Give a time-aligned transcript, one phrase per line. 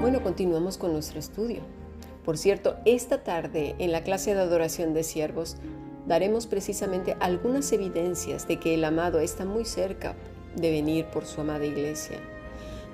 [0.00, 1.62] Bueno, continuamos con nuestro estudio.
[2.24, 5.56] Por cierto, esta tarde en la clase de adoración de siervos
[6.06, 10.14] daremos precisamente algunas evidencias de que el amado está muy cerca
[10.54, 12.20] de venir por su amada iglesia.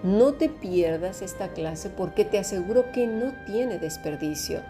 [0.02, 4.62] No te pierdas esta clase porque te aseguro que no tiene desperdicio.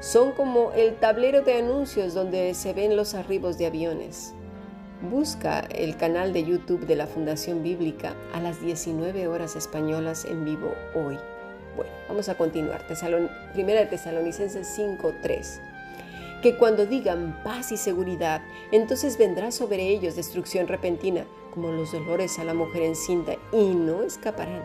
[0.00, 4.32] Son como el tablero de anuncios donde se ven los arribos de aviones.
[5.10, 10.46] Busca el canal de YouTube de la Fundación Bíblica a las 19 horas españolas en
[10.46, 11.18] vivo hoy.
[11.76, 12.86] Bueno, vamos a continuar.
[13.52, 15.60] Primera de Tesalonicenses 5:3
[16.42, 18.40] que cuando digan paz y seguridad,
[18.72, 24.02] entonces vendrá sobre ellos destrucción repentina, como los dolores a la mujer encinta, y no
[24.02, 24.62] escaparán.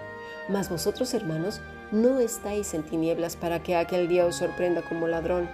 [0.48, 1.60] Mas vosotros, hermanos,
[1.96, 5.50] no estáis en tinieblas para que aquel día os sorprenda como ladrón,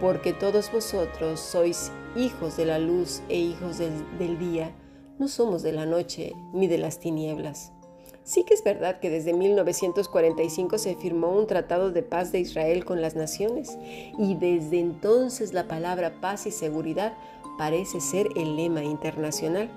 [0.00, 4.70] porque todos vosotros sois hijos de la luz e hijos del, del día,
[5.18, 7.72] no somos de la noche ni de las tinieblas.
[8.22, 12.84] Sí que es verdad que desde 1945 se firmó un tratado de paz de Israel
[12.84, 13.78] con las naciones
[14.18, 17.14] y desde entonces la palabra paz y seguridad
[17.56, 19.70] parece ser el lema internacional.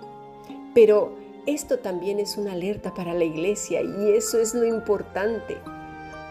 [0.76, 5.58] Pero esto también es una alerta para la iglesia y eso es lo importante.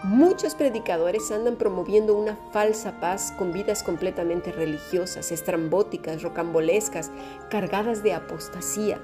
[0.03, 7.11] Muchos predicadores andan promoviendo una falsa paz con vidas completamente religiosas, estrambóticas, rocambolescas,
[7.51, 8.99] cargadas de apostasía.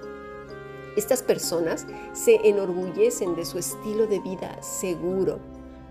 [0.97, 5.39] Estas personas se enorgullecen de su estilo de vida seguro.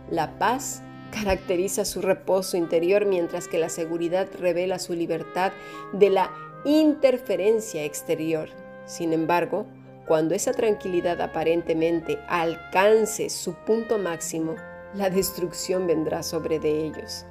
[0.09, 0.81] La paz
[1.11, 5.51] caracteriza su reposo interior mientras que la seguridad revela su libertad
[5.93, 6.31] de la
[6.65, 8.49] interferencia exterior.
[8.87, 9.67] Sin embargo,
[10.07, 14.55] cuando esa tranquilidad aparentemente alcance su punto máximo,
[14.95, 17.25] la destrucción vendrá sobre de ellos.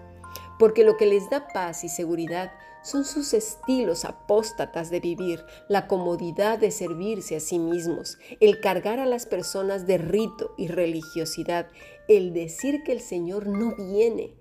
[0.58, 5.88] Porque lo que les da paz y seguridad son sus estilos apóstatas de vivir, la
[5.88, 11.66] comodidad de servirse a sí mismos, el cargar a las personas de rito y religiosidad,
[12.08, 14.34] el decir que el Señor no viene,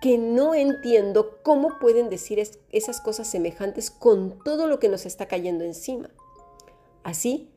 [0.00, 2.42] que no entiendo cómo pueden decir
[2.72, 6.08] esas cosas semejantes con todo lo que nos está cayendo encima.
[7.02, 7.49] Así,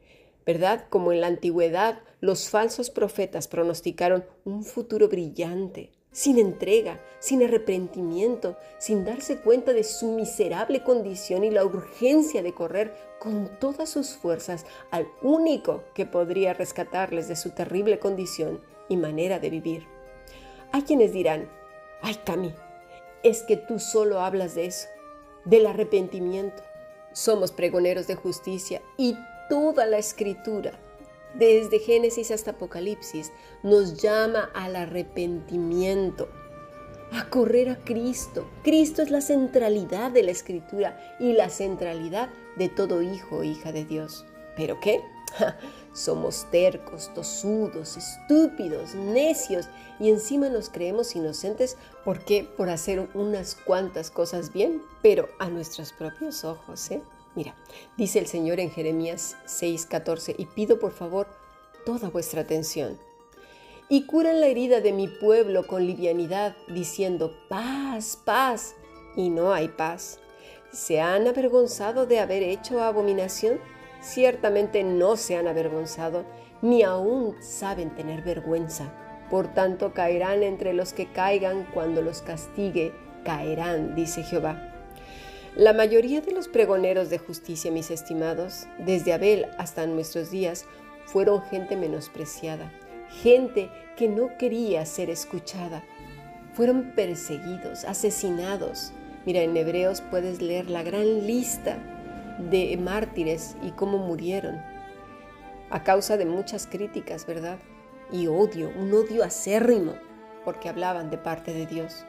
[0.46, 0.86] ¿verdad?
[0.90, 8.56] Como en la antigüedad los falsos profetas pronosticaron un futuro brillante, sin entrega, sin arrepentimiento,
[8.78, 14.12] sin darse cuenta de su miserable condición y la urgencia de correr con todas sus
[14.12, 19.88] fuerzas al único que podría rescatarles de su terrible condición y manera de vivir.
[20.72, 21.50] Hay quienes dirán,
[22.02, 22.54] ay Cami,
[23.24, 24.88] es que tú solo hablas de eso,
[25.46, 26.62] del arrepentimiento.
[27.14, 29.16] Somos pregoneros de justicia y
[29.50, 30.74] toda la escritura
[31.34, 33.32] desde Génesis hasta Apocalipsis,
[33.64, 36.30] nos llama al arrepentimiento,
[37.12, 38.50] a correr a Cristo.
[38.64, 43.72] Cristo es la centralidad de la escritura y la centralidad de todo hijo o hija
[43.72, 44.26] de Dios.
[44.56, 45.02] ¿Pero qué?
[45.94, 49.68] Somos tercos, tosudos, estúpidos, necios
[50.00, 55.94] y encima nos creemos inocentes porque por hacer unas cuantas cosas bien, pero a nuestros
[55.94, 57.02] propios ojos, ¿eh?
[57.36, 57.56] Mira,
[57.98, 61.28] dice el Señor en Jeremías 6:14, y pido por favor
[61.86, 63.00] toda vuestra atención.
[63.90, 68.76] Y curan la herida de mi pueblo con livianidad, diciendo, paz, paz,
[69.16, 70.20] y no hay paz.
[70.72, 73.60] ¿Se han avergonzado de haber hecho abominación?
[74.02, 76.26] Ciertamente no se han avergonzado,
[76.62, 78.94] ni aún saben tener vergüenza.
[79.30, 84.83] Por tanto caerán entre los que caigan cuando los castigue, caerán, dice Jehová.
[85.56, 90.66] La mayoría de los pregoneros de justicia, mis estimados, desde Abel hasta nuestros días,
[91.06, 92.72] fueron gente menospreciada,
[93.22, 95.84] gente que no quería ser escuchada.
[96.54, 98.94] Fueron perseguidos, asesinados.
[99.28, 101.78] Mira, en Hebreos puedes leer la gran lista
[102.50, 104.60] de mártires y cómo murieron,
[105.70, 107.60] a causa de muchas críticas, ¿verdad?
[108.12, 109.94] Y odio, un odio acérrimo,
[110.46, 112.06] porque hablaban de parte de Dios.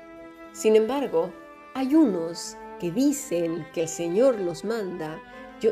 [0.52, 1.30] Sin embargo,
[1.74, 2.56] hay unos
[2.90, 5.20] dicen que el Señor los manda,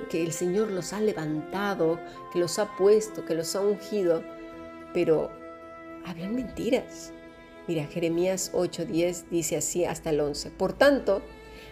[0.00, 1.98] que el Señor los ha levantado,
[2.32, 4.22] que los ha puesto, que los ha ungido,
[4.94, 5.30] pero
[6.04, 7.12] hablan mentiras.
[7.68, 10.50] Mira, Jeremías 8:10 dice así hasta el 11.
[10.50, 11.22] Por tanto,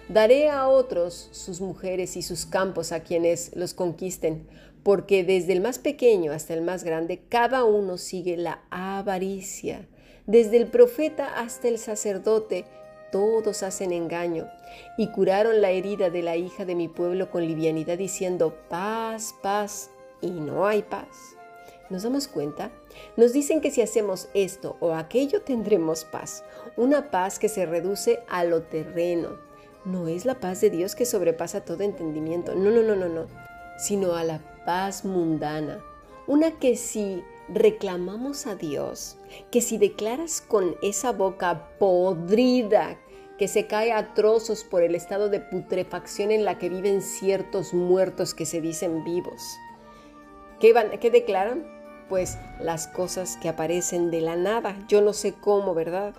[0.08, 4.46] daré a otros sus mujeres y sus campos a quienes los conquisten,
[4.82, 9.88] porque desde el más pequeño hasta el más grande, cada uno sigue la avaricia.
[10.26, 12.64] Desde el profeta hasta el sacerdote,
[13.10, 14.48] todos hacen engaño,
[14.96, 19.90] y curaron la herida de la hija de mi pueblo con livianidad, diciendo, paz, paz,
[20.20, 21.36] y no hay paz.
[21.88, 22.70] ¿Nos damos cuenta?
[23.16, 26.44] Nos dicen que si hacemos esto o aquello tendremos paz,
[26.76, 29.38] una paz que se reduce a lo terreno,
[29.84, 33.26] no es la paz de Dios que sobrepasa todo entendimiento, no, no, no, no, no,
[33.78, 35.82] sino a la paz mundana,
[36.26, 39.16] una que si reclamamos a Dios,
[39.50, 42.98] que si declaras con esa boca podrida
[43.38, 47.72] que se cae a trozos por el estado de putrefacción en la que viven ciertos
[47.72, 49.42] muertos que se dicen vivos.
[50.60, 51.64] ¿Qué, van, qué declaran?
[52.10, 54.76] Pues las cosas que aparecen de la nada.
[54.88, 56.14] Yo no sé cómo, ¿verdad?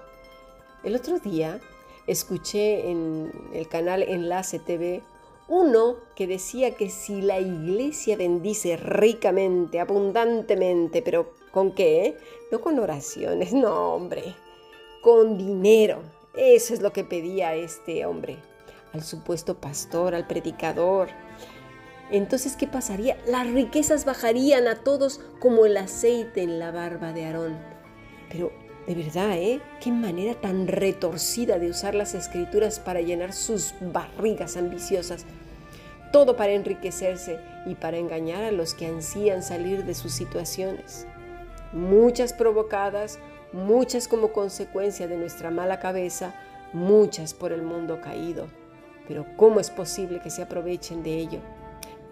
[0.83, 1.59] El otro día
[2.07, 5.03] escuché en el canal Enlace TV
[5.47, 12.17] uno que decía que si la iglesia bendice ricamente, abundantemente, pero ¿con qué?
[12.51, 14.35] No con oraciones, no hombre,
[15.01, 16.01] con dinero.
[16.35, 18.37] Eso es lo que pedía este hombre,
[18.93, 21.09] al supuesto pastor, al predicador.
[22.11, 23.17] Entonces, ¿qué pasaría?
[23.25, 27.57] Las riquezas bajarían a todos como el aceite en la barba de Aarón.
[28.29, 28.51] Pero
[28.87, 29.61] de verdad, ¿eh?
[29.79, 35.25] Qué manera tan retorcida de usar las escrituras para llenar sus barrigas ambiciosas.
[36.11, 41.05] Todo para enriquecerse y para engañar a los que ansían salir de sus situaciones.
[41.73, 43.19] Muchas provocadas,
[43.53, 46.33] muchas como consecuencia de nuestra mala cabeza,
[46.73, 48.47] muchas por el mundo caído.
[49.07, 51.39] Pero ¿cómo es posible que se aprovechen de ello?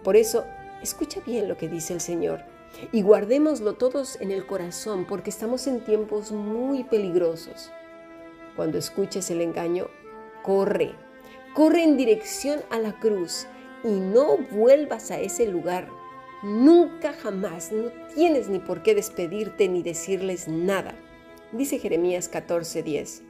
[0.03, 0.45] Por eso,
[0.81, 2.58] escucha bien lo que dice el Señor
[2.91, 7.71] y guardémoslo todos en el corazón porque estamos en tiempos muy peligrosos.
[8.55, 9.87] Cuando escuches el engaño,
[10.43, 10.93] corre,
[11.53, 13.47] corre en dirección a la cruz
[13.83, 15.87] y no vuelvas a ese lugar.
[16.43, 20.95] Nunca jamás, no tienes ni por qué despedirte ni decirles nada.
[21.51, 23.23] Dice Jeremías 14:10.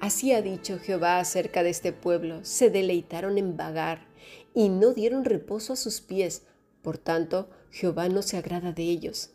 [0.00, 4.06] Así ha dicho Jehová acerca de este pueblo, se deleitaron en vagar
[4.54, 6.42] y no dieron reposo a sus pies,
[6.84, 9.30] por tanto, Jehová no se agrada de ellos.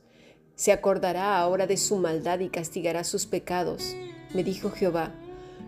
[0.55, 3.95] Se acordará ahora de su maldad y castigará sus pecados.
[4.33, 5.13] Me dijo Jehová,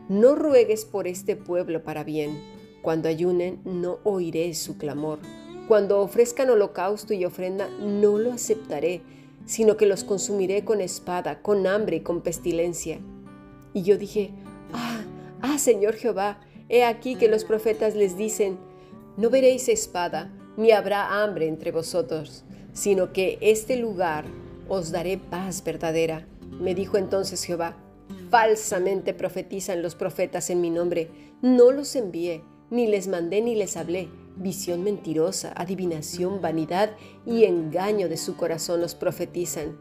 [0.08, 2.40] no ruegues por este pueblo para bien.
[2.82, 5.20] Cuando ayunen, no oiré su clamor.
[5.68, 9.02] Cuando ofrezcan holocausto y ofrenda, no lo aceptaré,
[9.46, 13.00] sino que los consumiré con espada, con hambre y con pestilencia.
[13.74, 14.32] Y yo dije,
[14.74, 15.02] ah,
[15.42, 18.60] ah, Señor Jehová, he aquí que los profetas les dicen,
[19.18, 22.44] no veréis espada, ni habrá hambre entre vosotros,
[22.74, 24.26] sino que este lugar
[24.68, 26.28] os daré paz verdadera.
[26.60, 27.76] Me dijo entonces Jehová,
[28.30, 31.10] falsamente profetizan los profetas en mi nombre,
[31.42, 34.10] no los envié, ni les mandé ni les hablé.
[34.38, 36.92] Visión mentirosa, adivinación, vanidad
[37.26, 39.78] y engaño de su corazón los profetizan.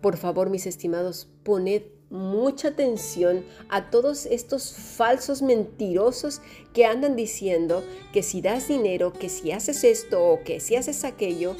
[0.00, 1.82] Por favor, mis estimados, poned
[2.12, 6.42] mucha atención a todos estos falsos mentirosos
[6.74, 7.82] que andan diciendo
[8.12, 11.56] que si das dinero, que si haces esto o que si haces aquello,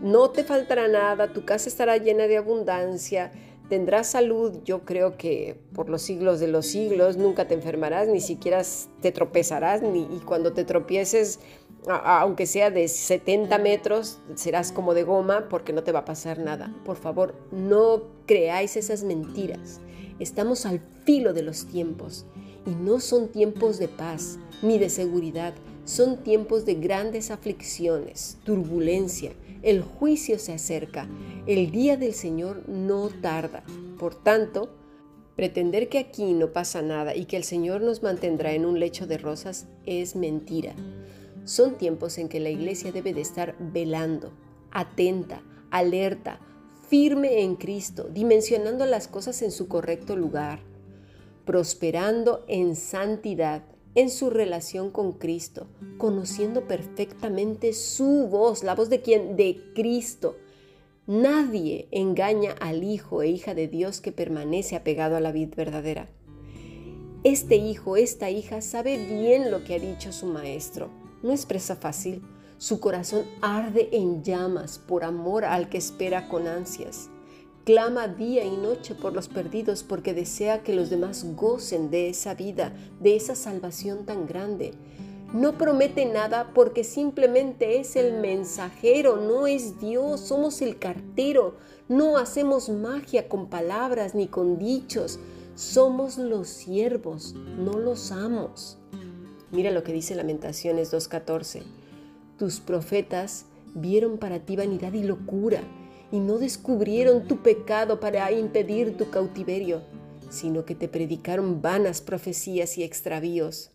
[0.00, 3.30] no te faltará nada, tu casa estará llena de abundancia,
[3.68, 8.20] tendrás salud, yo creo que por los siglos de los siglos nunca te enfermarás, ni
[8.20, 8.62] siquiera
[9.00, 11.40] te tropezarás, ni, y cuando te tropieces,
[11.88, 16.38] aunque sea de 70 metros, serás como de goma porque no te va a pasar
[16.38, 16.74] nada.
[16.84, 19.80] Por favor, no creáis esas mentiras.
[20.18, 22.26] Estamos al filo de los tiempos
[22.66, 25.54] y no son tiempos de paz ni de seguridad,
[25.86, 29.32] son tiempos de grandes aflicciones, turbulencia.
[29.62, 31.08] El juicio se acerca,
[31.46, 33.62] el día del Señor no tarda.
[33.98, 34.70] Por tanto,
[35.36, 39.06] pretender que aquí no pasa nada y que el Señor nos mantendrá en un lecho
[39.06, 40.74] de rosas es mentira.
[41.50, 44.30] Son tiempos en que la iglesia debe de estar velando,
[44.70, 46.38] atenta, alerta,
[46.88, 50.60] firme en Cristo, dimensionando las cosas en su correcto lugar,
[51.44, 53.64] prosperando en santidad,
[53.96, 55.66] en su relación con Cristo,
[55.98, 60.36] conociendo perfectamente su voz, la voz de quien, de Cristo.
[61.08, 66.08] Nadie engaña al hijo e hija de Dios que permanece apegado a la vida verdadera.
[67.24, 70.99] Este hijo, esta hija sabe bien lo que ha dicho su maestro.
[71.22, 72.22] No es presa fácil
[72.60, 77.08] su corazón arde en llamas por amor al que espera con ansias.
[77.64, 82.34] Clama día y noche por los perdidos porque desea que los demás gocen de esa
[82.34, 84.74] vida, de esa salvación tan grande.
[85.32, 91.54] No promete nada porque simplemente es el mensajero, no es Dios, somos el cartero.
[91.88, 95.18] No hacemos magia con palabras ni con dichos,
[95.54, 98.79] somos los siervos, no los amos.
[99.52, 101.62] Mira lo que dice Lamentaciones 2.14.
[102.38, 105.60] Tus profetas vieron para ti vanidad y locura
[106.12, 109.82] y no descubrieron tu pecado para impedir tu cautiverio,
[110.28, 113.70] sino que te predicaron vanas profecías y extravíos.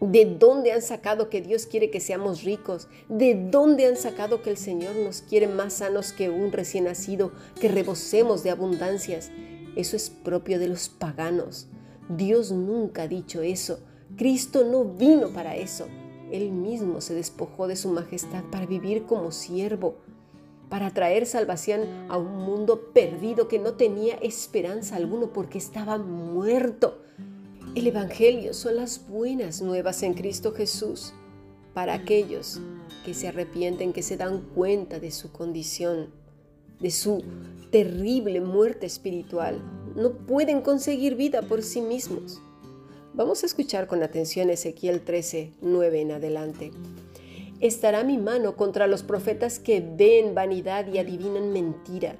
[0.00, 2.88] ¿De dónde han sacado que Dios quiere que seamos ricos?
[3.08, 7.32] ¿De dónde han sacado que el Señor nos quiere más sanos que un recién nacido,
[7.60, 9.30] que rebosemos de abundancias?
[9.76, 11.68] Eso es propio de los paganos.
[12.08, 13.80] Dios nunca ha dicho eso.
[14.16, 15.86] Cristo no vino para eso.
[16.30, 19.96] Él mismo se despojó de su majestad para vivir como siervo,
[20.68, 27.02] para traer salvación a un mundo perdido que no tenía esperanza alguno porque estaba muerto.
[27.74, 31.12] El Evangelio son las buenas nuevas en Cristo Jesús
[31.74, 32.60] para aquellos
[33.04, 36.10] que se arrepienten, que se dan cuenta de su condición,
[36.80, 37.22] de su
[37.70, 39.60] terrible muerte espiritual.
[39.96, 42.40] No pueden conseguir vida por sí mismos.
[43.16, 46.72] Vamos a escuchar con atención Ezequiel 13, 9 en adelante.
[47.60, 52.16] Estará mi mano contra los profetas que ven vanidad y adivinan mentira.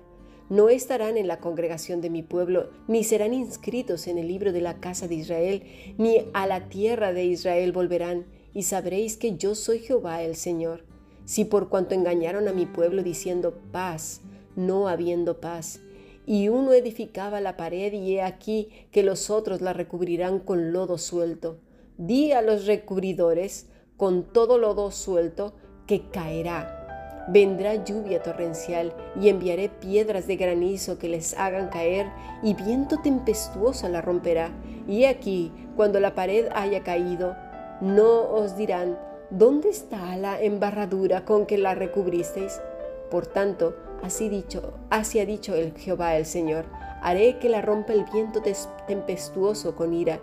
[0.50, 4.60] No estarán en la congregación de mi pueblo, ni serán inscritos en el libro de
[4.60, 5.64] la casa de Israel,
[5.98, 10.84] ni a la tierra de Israel volverán, y sabréis que yo soy Jehová el Señor.
[11.24, 14.20] Si por cuanto engañaron a mi pueblo diciendo paz,
[14.54, 15.80] no habiendo paz,
[16.26, 20.98] y uno edificaba la pared y he aquí que los otros la recubrirán con lodo
[20.98, 21.58] suelto.
[21.96, 25.54] Di a los recubridores, con todo lodo suelto,
[25.86, 26.80] que caerá.
[27.28, 32.06] Vendrá lluvia torrencial y enviaré piedras de granizo que les hagan caer
[32.42, 34.50] y viento tempestuoso la romperá.
[34.86, 37.34] Y aquí, cuando la pared haya caído,
[37.80, 38.98] no os dirán,
[39.30, 42.60] ¿dónde está la embarradura con que la recubristeis?
[43.10, 46.66] Por tanto, así dicho, así ha dicho el Jehová el Señor,
[47.02, 48.42] haré que la rompa el viento
[48.86, 50.20] tempestuoso con ira,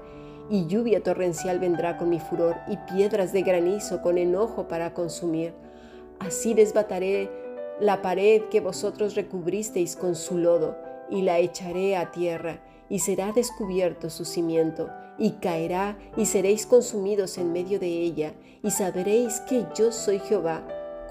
[0.51, 5.53] y lluvia torrencial vendrá con mi furor, y piedras de granizo con enojo para consumir.
[6.19, 7.31] Así desbataré
[7.79, 10.77] la pared que vosotros recubristeis con su lodo,
[11.09, 17.39] y la echaré a tierra, y será descubierto su cimiento, y caerá, y seréis consumidos
[17.39, 20.61] en medio de ella, y sabréis que yo soy Jehová.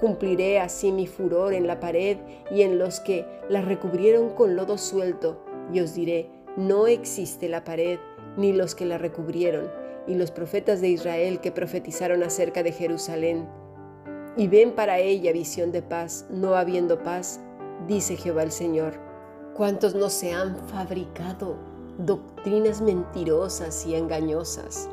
[0.01, 2.17] Cumpliré así mi furor en la pared
[2.51, 5.41] y en los que la recubrieron con lodo suelto,
[5.71, 7.99] y os diré, no existe la pared,
[8.35, 9.71] ni los que la recubrieron,
[10.07, 13.47] y los profetas de Israel que profetizaron acerca de Jerusalén.
[14.35, 17.39] Y ven para ella visión de paz, no habiendo paz,
[17.87, 18.95] dice Jehová el Señor.
[19.55, 24.89] ¿Cuántos no se han fabricado doctrinas mentirosas y engañosas.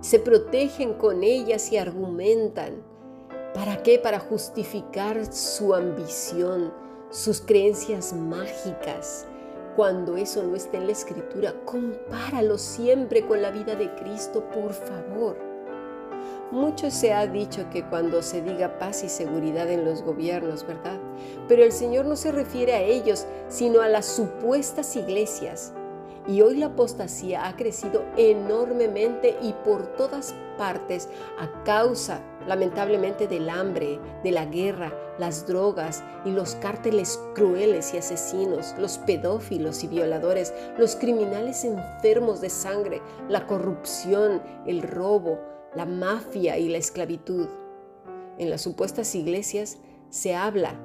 [0.00, 2.82] Se protegen con ellas y argumentan.
[3.54, 3.98] ¿Para qué?
[3.98, 6.72] Para justificar su ambición,
[7.10, 9.26] sus creencias mágicas.
[9.74, 14.72] Cuando eso no está en la escritura, compáralo siempre con la vida de Cristo, por
[14.72, 15.38] favor.
[16.50, 20.98] Mucho se ha dicho que cuando se diga paz y seguridad en los gobiernos, ¿verdad?
[21.46, 25.72] Pero el Señor no se refiere a ellos, sino a las supuestas iglesias
[26.28, 33.48] y hoy la apostasía ha crecido enormemente y por todas partes a causa, lamentablemente, del
[33.50, 39.88] hambre, de la guerra, las drogas y los cárteles crueles y asesinos, los pedófilos y
[39.88, 45.38] violadores, los criminales enfermos de sangre, la corrupción, el robo,
[45.74, 47.48] la mafia y la esclavitud.
[48.38, 49.78] En las supuestas iglesias
[50.08, 50.80] se habla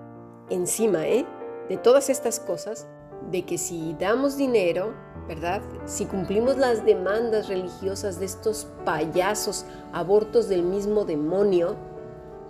[0.50, 1.25] encima ¿eh?
[1.70, 2.88] de todas estas cosas,
[3.32, 4.93] de que si damos dinero,
[5.27, 5.62] ¿verdad?
[5.86, 11.75] Si cumplimos las demandas religiosas de estos payasos abortos del mismo demonio,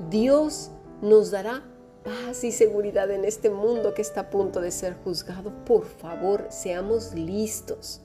[0.10, 1.63] Dios nos dará
[2.03, 5.51] paz y seguridad en este mundo que está a punto de ser juzgado.
[5.65, 8.01] Por favor, seamos listos.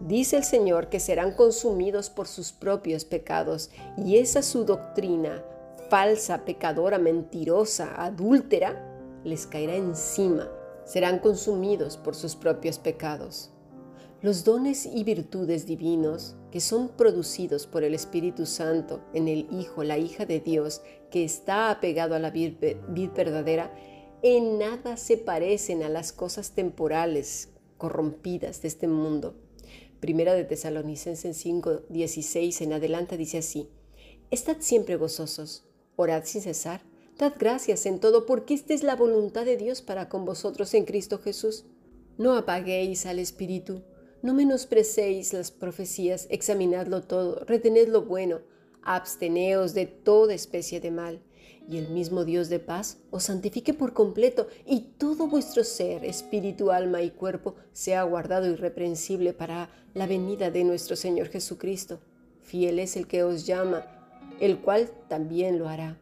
[0.00, 5.42] Dice el Señor que serán consumidos por sus propios pecados y esa su doctrina
[5.90, 8.86] falsa, pecadora, mentirosa, adúltera,
[9.24, 10.48] les caerá encima.
[10.84, 13.50] Serán consumidos por sus propios pecados.
[14.22, 19.82] Los dones y virtudes divinos que son producidos por el Espíritu Santo en el Hijo,
[19.82, 22.56] la hija de Dios, que está apegado a la vid
[23.16, 23.74] verdadera,
[24.22, 27.48] en nada se parecen a las cosas temporales
[27.78, 29.36] corrompidas de este mundo.
[30.00, 33.70] Primera de Tesalonicenses 5, 16 en adelante dice así,
[34.30, 35.64] Estad siempre gozosos,
[35.96, 36.82] orad sin cesar,
[37.18, 40.84] dad gracias en todo, porque esta es la voluntad de Dios para con vosotros en
[40.84, 41.64] Cristo Jesús.
[42.18, 43.82] No apaguéis al Espíritu
[44.22, 48.40] no menosprecéis las profecías, examinadlo todo, retened lo bueno,
[48.82, 51.20] absteneos de toda especie de mal,
[51.68, 56.70] y el mismo Dios de paz os santifique por completo, y todo vuestro ser, espíritu,
[56.70, 62.00] alma y cuerpo sea guardado irreprensible para la venida de nuestro Señor Jesucristo.
[62.42, 63.86] Fiel es el que os llama,
[64.40, 65.98] el cual también lo hará.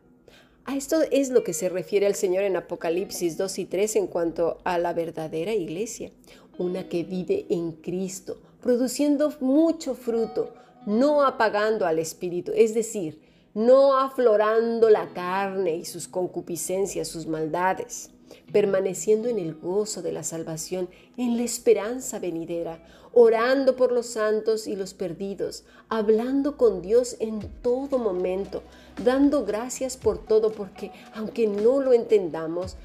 [0.65, 4.07] A esto es lo que se refiere el Señor en Apocalipsis 2 y 3 en
[4.07, 6.11] cuanto a la verdadera iglesia,
[6.59, 10.53] una que vive en Cristo, produciendo mucho fruto,
[10.87, 13.21] no apagando al Espíritu, es decir,
[13.55, 18.11] no aflorando la carne y sus concupiscencias, sus maldades.
[18.53, 24.67] permaneciendo en el gozo de la salvación, en la esperanza venidera, orando por los santos
[24.67, 28.63] y los perdidos, hablando con Dios en todo momento,
[29.03, 32.77] dando gracias por todo, porque aunque no lo entendamos,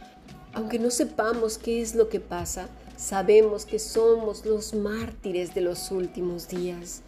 [0.53, 5.91] aunque no sepamos qué es lo que pasa, sabemos que somos los mártires de los
[5.91, 7.03] últimos días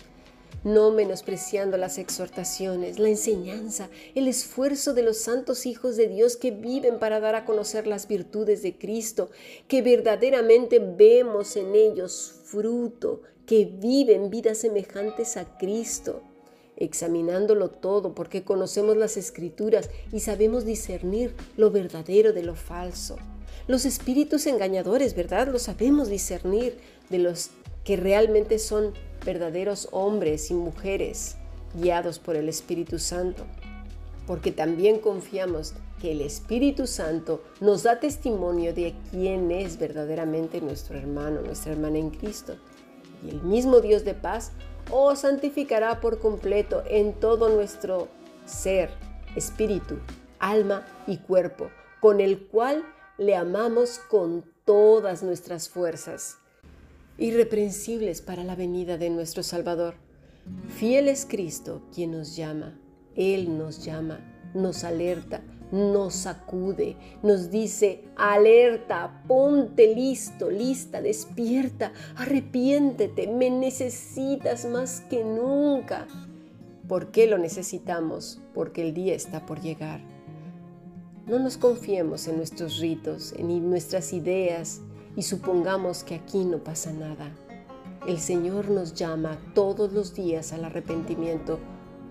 [0.65, 6.49] no menospreciando las exhortaciones, la enseñanza, el esfuerzo de los santos hijos de Dios que
[6.49, 9.29] viven para dar a conocer las virtudes de Cristo,
[9.67, 16.23] que verdaderamente vemos en ellos fruto, que viven vidas semejantes a Cristo
[16.77, 23.15] examinándolo todo porque conocemos las escrituras y sabemos discernir lo verdadero de lo falso.
[23.67, 25.47] Los espíritus engañadores, ¿verdad?
[25.47, 26.77] Lo sabemos discernir
[27.09, 27.51] de los
[27.83, 28.93] que realmente son
[29.25, 31.37] verdaderos hombres y mujeres
[31.73, 33.43] guiados por el Espíritu Santo,
[34.27, 40.97] porque también confiamos que el Espíritu Santo nos da testimonio de quién es verdaderamente nuestro
[40.97, 42.55] hermano, nuestra hermana en Cristo.
[43.25, 44.51] Y el mismo Dios de paz
[44.91, 48.07] os santificará por completo en todo nuestro
[48.45, 48.91] ser,
[49.35, 49.97] espíritu,
[50.39, 51.69] alma y cuerpo,
[51.99, 52.83] con el cual
[53.17, 56.37] le amamos con todas nuestras fuerzas
[57.17, 59.95] irreprensibles para la venida de nuestro Salvador.
[60.67, 62.77] Fiel es Cristo quien nos llama.
[63.15, 64.19] Él nos llama,
[64.53, 65.41] nos alerta,
[65.71, 76.07] nos sacude, nos dice, alerta, ponte listo, lista, despierta, arrepiéntete, me necesitas más que nunca.
[76.89, 78.41] ¿Por qué lo necesitamos?
[78.53, 80.14] Porque el día está por llegar.
[81.27, 84.81] No nos confiemos en nuestros ritos, en nuestras ideas,
[85.15, 87.31] y supongamos que aquí no pasa nada.
[88.07, 91.57] El Señor nos llama todos los días al arrepentimiento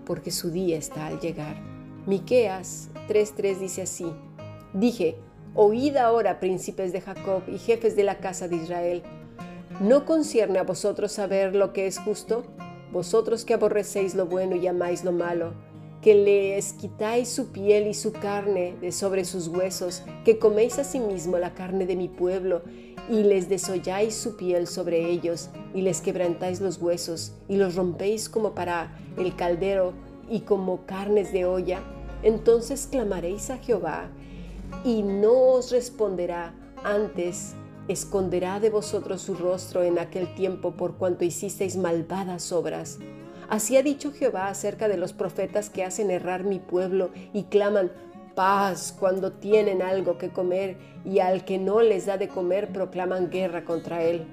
[0.05, 1.55] porque su día está al llegar.
[2.05, 4.05] Miqueas 3:3 dice así:
[4.73, 5.15] Dije,
[5.53, 9.03] oíd ahora, príncipes de Jacob y jefes de la casa de Israel,
[9.79, 12.43] ¿no concierne a vosotros saber lo que es justo?
[12.91, 15.53] Vosotros que aborrecéis lo bueno y amáis lo malo,
[16.05, 21.39] que les quitáis su piel y su carne de sobre sus huesos, que coméis asimismo
[21.39, 22.61] la carne de mi pueblo
[23.09, 28.29] y les desolláis su piel sobre ellos, y les quebrantáis los huesos, y los rompéis
[28.29, 29.93] como para el caldero
[30.29, 31.81] y como carnes de olla,
[32.21, 34.11] entonces clamaréis a Jehová,
[34.83, 36.53] y no os responderá,
[36.83, 37.55] antes
[37.87, 42.99] esconderá de vosotros su rostro en aquel tiempo por cuanto hicisteis malvadas obras.
[43.49, 47.91] Así ha dicho Jehová acerca de los profetas que hacen errar mi pueblo y claman,
[48.35, 53.29] paz cuando tienen algo que comer y al que no les da de comer proclaman
[53.29, 54.25] guerra contra él.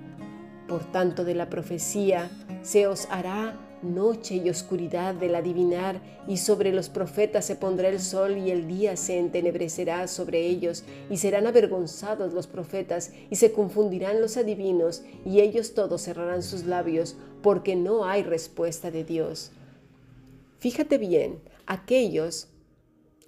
[0.68, 2.30] Por tanto, de la profecía
[2.62, 8.00] se os hará noche y oscuridad del adivinar, y sobre los profetas se pondrá el
[8.00, 13.52] sol y el día se entenebrecerá sobre ellos, y serán avergonzados los profetas, y se
[13.52, 19.50] confundirán los adivinos, y ellos todos cerrarán sus labios, porque no hay respuesta de Dios.
[20.58, 22.48] Fíjate bien, aquellos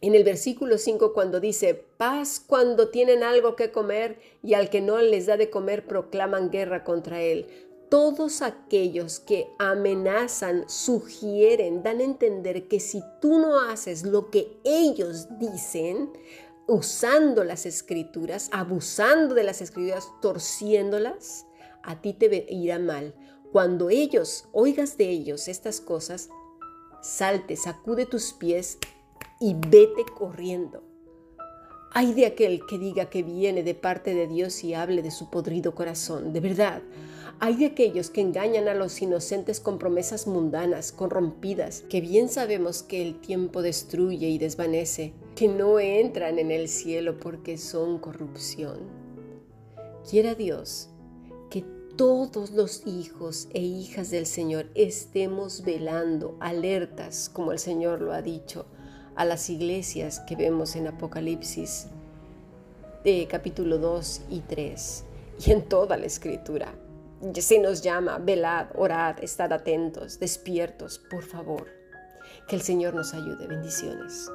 [0.06, 4.82] en el versículo 5 cuando dice, paz cuando tienen algo que comer y al que
[4.82, 7.46] no les da de comer proclaman guerra contra él.
[7.90, 14.58] Todos aquellos que amenazan, sugieren, dan a entender que si tú no haces lo que
[14.64, 16.10] ellos dicen,
[16.66, 21.46] usando las escrituras, abusando de las escrituras, torciéndolas,
[21.82, 23.14] a ti te irá mal.
[23.52, 26.28] Cuando ellos, oigas de ellos estas cosas,
[27.02, 28.78] salte, sacude tus pies
[29.40, 30.93] y vete corriendo.
[31.96, 35.30] Hay de aquel que diga que viene de parte de Dios y hable de su
[35.30, 36.82] podrido corazón, de verdad.
[37.38, 42.82] Hay de aquellos que engañan a los inocentes con promesas mundanas, corrompidas, que bien sabemos
[42.82, 48.80] que el tiempo destruye y desvanece, que no entran en el cielo porque son corrupción.
[50.10, 50.88] Quiera Dios
[51.48, 58.12] que todos los hijos e hijas del Señor estemos velando, alertas, como el Señor lo
[58.12, 58.66] ha dicho,
[59.16, 61.86] a las iglesias que vemos en Apocalipsis
[63.04, 65.04] de capítulo 2 y 3
[65.46, 66.74] y en toda la escritura.
[67.34, 71.68] Se nos llama, velad, orad, estad atentos, despiertos, por favor.
[72.48, 73.46] Que el Señor nos ayude.
[73.46, 74.30] Bendiciones.